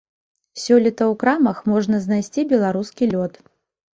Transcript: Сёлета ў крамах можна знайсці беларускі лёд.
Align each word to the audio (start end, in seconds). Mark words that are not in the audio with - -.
Сёлета 0.61 1.03
ў 1.11 1.13
крамах 1.23 1.57
можна 1.73 1.99
знайсці 2.05 2.47
беларускі 2.53 3.11
лёд. 3.15 3.37